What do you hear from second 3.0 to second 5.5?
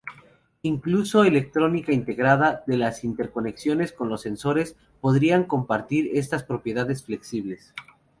interconexiones con los sensores, podrían